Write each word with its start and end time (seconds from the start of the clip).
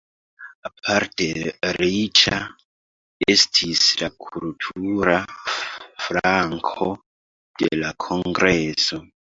Aparte 0.69 1.27
riĉa 1.79 2.39
estis 3.35 3.85
la 4.01 4.11
kultura 4.27 5.17
flanko 6.07 6.93
de 7.63 7.75
la 7.85 7.97
kongreso. 8.11 9.07